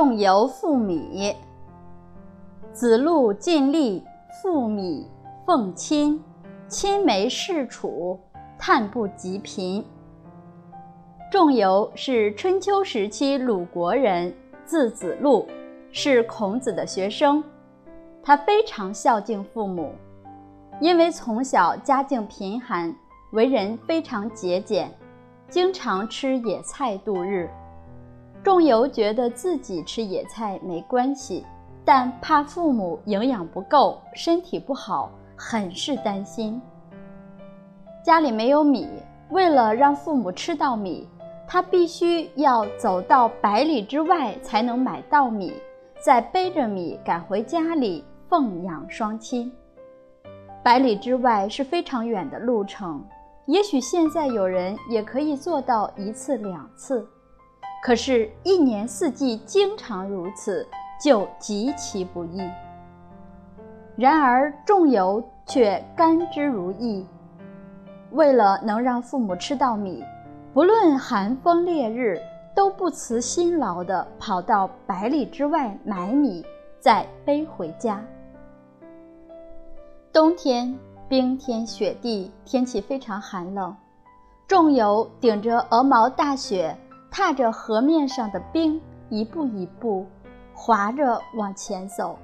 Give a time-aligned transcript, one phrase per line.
[0.00, 1.36] 仲由赋米。
[2.72, 4.02] 子路尽力
[4.40, 5.06] 赋米
[5.44, 6.18] 奉亲，
[6.68, 8.18] 亲没事楚，
[8.58, 9.84] 叹不及贫。
[11.30, 14.34] 仲由是春秋时期鲁国人，
[14.64, 15.46] 字子路，
[15.92, 17.44] 是孔子的学生。
[18.22, 19.92] 他非常孝敬父母，
[20.80, 22.90] 因为从小家境贫寒，
[23.32, 24.90] 为人非常节俭，
[25.50, 27.50] 经常吃野菜度日。
[28.42, 31.44] 仲由觉得自己吃野菜没关系，
[31.84, 36.60] 但怕父母营养不够，身体不好，很是担心。
[38.02, 38.88] 家里没有米，
[39.28, 41.06] 为了让父母吃到米，
[41.46, 45.52] 他必须要走到百里之外才能买到米，
[46.02, 49.52] 再背着米赶回家里奉养双亲。
[50.62, 53.04] 百里之外是非常远的路程，
[53.44, 57.06] 也许现在有人也可以做到一次两次。
[57.82, 60.68] 可是，一年四季经常如此，
[61.02, 62.42] 就极其不易。
[63.96, 67.04] 然而，仲由却甘之如饴。
[68.12, 70.04] 为了能让父母吃到米，
[70.52, 72.20] 不论寒风烈日，
[72.54, 76.44] 都不辞辛劳地跑到百里之外买米，
[76.80, 78.04] 再背回家。
[80.12, 80.76] 冬天
[81.08, 83.74] 冰天雪地，天气非常寒冷，
[84.46, 86.76] 仲由顶着鹅毛大雪。
[87.20, 90.06] 踏着河面上的冰，一步一步
[90.54, 92.18] 滑着往前走，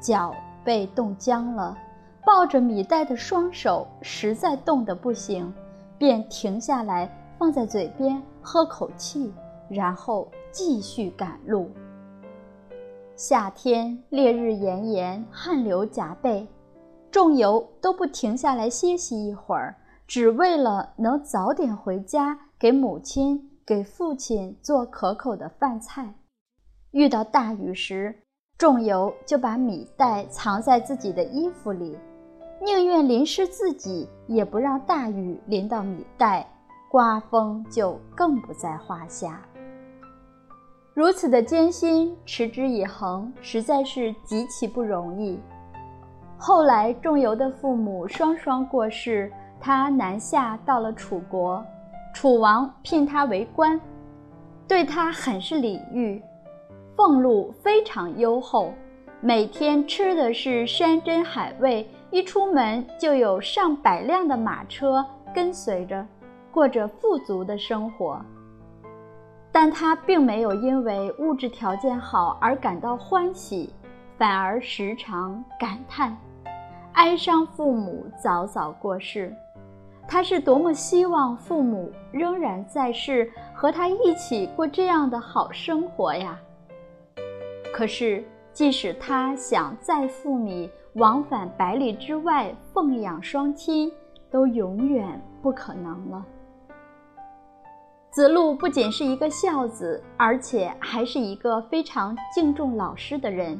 [0.00, 1.78] 脚被冻僵了，
[2.26, 5.54] 抱着米袋的双手实在冻得不行，
[5.96, 9.32] 便停下来放在嘴边喝口气，
[9.68, 11.70] 然后继续赶路。
[13.14, 16.48] 夏天烈日炎炎，汗流浃背，
[17.12, 19.76] 仲游都不停下来歇息一会儿，
[20.08, 23.48] 只为了能早点回家给母亲。
[23.66, 26.14] 给父亲做可口的饭菜。
[26.90, 28.14] 遇到大雨时，
[28.58, 31.98] 仲由就把米袋藏在自己的衣服里，
[32.60, 36.46] 宁愿淋湿自己，也不让大雨淋到米袋。
[36.90, 39.40] 刮风就更不在话下。
[40.92, 45.40] 如此的艰辛，持之以恒，实在是极其不容易。
[46.36, 51.64] 后来，仲由的父母双双过世，他南下到了楚国。
[52.12, 53.80] 楚王聘他为官，
[54.68, 56.22] 对他很是礼遇，
[56.94, 58.72] 俸禄非常优厚，
[59.20, 66.06] 每天吃的是山珍海味，一出门就有上百辆的马车跟随着，
[66.52, 68.20] 过着富足的生活。
[69.50, 73.72] 但他并没有因为物质条件好而感到欢喜，
[74.16, 76.16] 反而时常感叹，
[76.92, 79.34] 哀伤父母早早过世。
[80.12, 86.38] 他是多么希望父母仍然在世，和他一起过这样的好生活呀！
[87.72, 93.90] 可是，即使他想再赴米往返百里之外奉养双亲，
[94.30, 96.22] 都永远不可能了。
[98.10, 103.58] 子路不仅是一个孝子，而且还是一个非常敬重老师的人，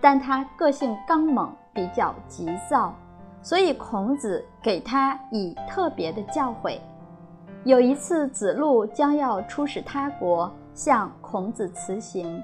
[0.00, 2.94] 但他个性刚猛，比较急躁。
[3.46, 6.80] 所以孔子给他以特别的教诲。
[7.62, 12.42] 有一次，子路将要出使他国，向孔子辞行，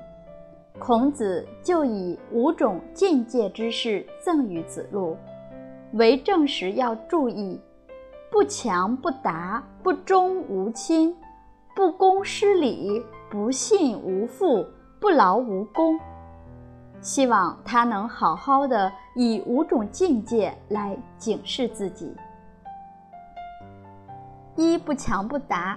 [0.79, 5.17] 孔子就以五种境界之事赠予子路。
[5.95, 7.61] 为政时要注意：
[8.31, 11.13] 不强不达，不忠无亲，
[11.75, 14.65] 不公失礼，不信无父，
[15.01, 15.99] 不劳无功。
[17.03, 22.15] 希望他能好好的以五种境界来警示自己。
[24.55, 25.77] 一不强不达，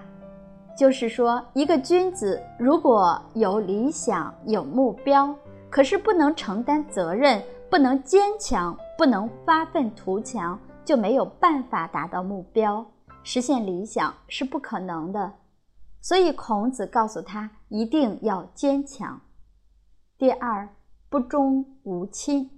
[0.78, 5.36] 就是说，一个君子如果有理想、有目标，
[5.70, 7.42] 可是不能承担责任，
[7.72, 12.86] 不能坚强，不能发愤图强，就没有办法达到目标，
[13.24, 15.34] 实现理想是不可能的。
[16.02, 19.20] 所以孔子告诉他，一定要坚强。
[20.20, 20.70] 第二。
[21.16, 22.50] 不忠无亲，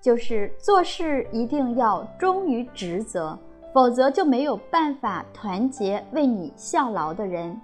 [0.00, 3.38] 就是做事一定要忠于职责，
[3.74, 7.54] 否则就没有办法团结为你效劳的人。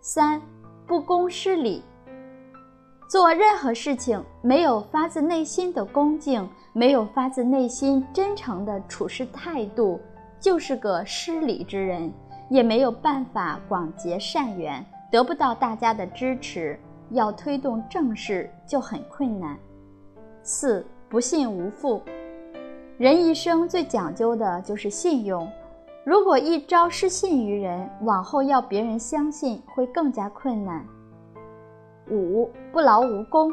[0.00, 0.42] 三
[0.88, 1.84] 不公失礼，
[3.08, 10.00] 做任何事情没有发自内心的恭敬，没有发自内心真诚的处事态度，
[10.40, 12.12] 就是个失礼之人，
[12.50, 16.76] 也没有办法广结善缘，得不到大家的支持。
[17.10, 19.58] 要推动正事就很困难。
[20.42, 22.02] 四不信无父，
[22.98, 25.48] 人一生最讲究的就是信用。
[26.04, 30.86] 如果一朝失信于人，往后要别人相信会更加困难。
[32.10, 33.50] 五不劳无功。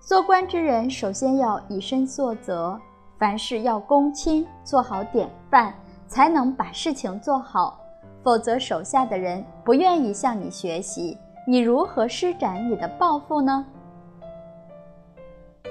[0.00, 2.76] 做官之人首先要以身作则，
[3.18, 5.72] 凡事要躬亲，做好典范，
[6.08, 7.78] 才能把事情做好。
[8.24, 13.66] 否则，手下的人不愿意向你学习，你如何施展你的抱负呢？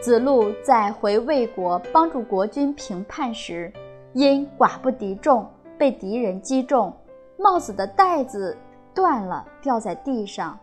[0.01, 3.71] 子路在回魏国帮助国君平叛时，
[4.11, 6.91] 因寡不敌众，被敌人击中，
[7.37, 8.57] 帽子的带子
[8.93, 10.59] 断了，掉在地上。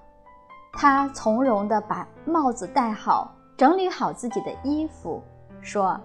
[0.75, 5.23] 他从容地把帽子戴好，整理好自己的衣服，
[5.63, 5.99] 说：“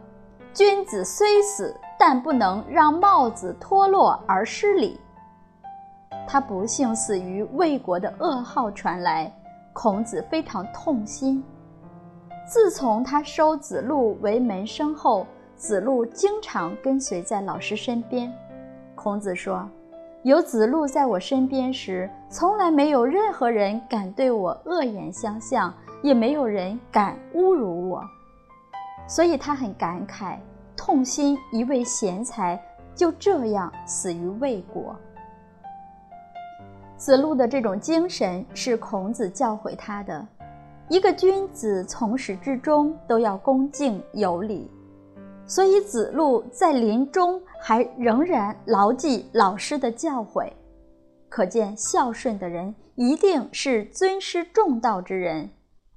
[0.54, 4.98] 君子虽死，但不能让帽子脱落而失礼。”
[6.34, 9.32] 他不幸死于魏国的噩耗传来，
[9.72, 11.44] 孔子非常痛心。
[12.48, 18.34] 自从他收子路为门生后，子路经常跟随在老师身边。
[18.96, 19.70] 孔子说
[20.26, 25.72] ：“有子路在我身边时，从来没有任何人敢对我恶言相向，
[26.02, 28.04] 也没有人敢侮辱我。”
[29.08, 30.40] 所以他很感慨，
[30.76, 32.60] 痛心一位贤才
[32.96, 34.96] 就这样死于魏国。
[37.04, 40.26] 子路的这种精神是孔子教诲他的。
[40.88, 44.72] 一个君子从始至终都要恭敬有礼，
[45.46, 50.50] 所以子路在临终还仍然牢记老师的教诲。
[51.28, 55.50] 可见孝顺的人一定是尊师重道之人，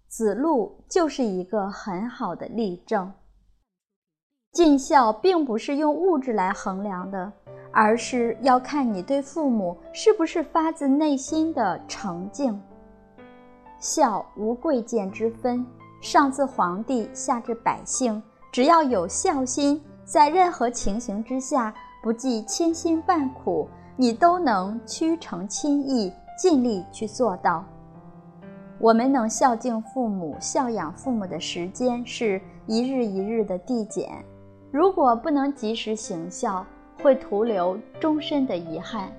[0.09, 3.12] 子路就是一个很好的例证。
[4.52, 7.32] 尽孝并不是用物质来衡量的，
[7.76, 12.58] 而是要看你对父母是不是发自内心的诚敬。
[13.78, 15.64] 孝无贵贱之分，
[16.00, 27.62] 上自皇帝，下至百姓，只要有孝心，在任何情形之下，不计千辛万苦，你都能屈诚亲意，尽力去做到。
[28.78, 34.25] 我们能孝敬父母、孝养父母的时间是一日一日的递减，
[34.70, 36.64] 如果不能及时行孝，
[37.06, 39.12] 会徒留终身的遗憾。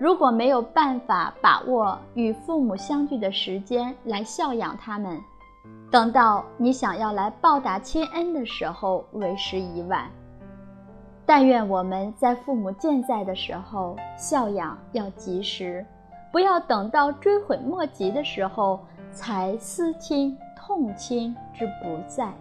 [0.00, 5.16] 如果没有办法把握与父母相聚的时间来孝养他们，
[5.92, 10.10] 等到你想要来报答亲恩的时候，为时已晚。
[11.24, 15.86] 但愿我们在父母健在的时候孝养要及时，
[16.32, 22.32] 不要等到追悔莫及的时候才思亲痛亲之不在。